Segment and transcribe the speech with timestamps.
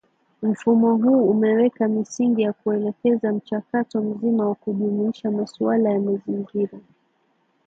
[0.41, 6.77] Mfumo huu umeweka misingi ya kuelekeza mchakato mzima wa kujumuisha masuala ya mazingira